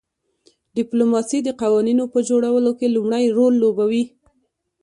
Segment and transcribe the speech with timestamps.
[0.77, 4.03] ډیپلوماسي د قوانینو په جوړولو کې لومړی رول لوبوي